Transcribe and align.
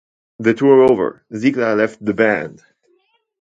The 0.39 0.55
tour 0.55 0.81
over, 0.91 1.23
Ziegler 1.35 1.75
left 1.75 2.03
the 2.03 2.15
band. 2.15 2.63